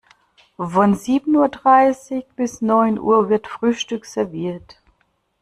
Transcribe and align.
Von 0.57 0.95
sieben 0.95 1.35
Uhr 1.35 1.47
dreißig 1.49 2.25
bis 2.35 2.59
neun 2.63 2.97
Uhr 2.97 3.29
wird 3.29 3.45
Frühstück 3.45 4.05
serviert. 4.07 4.79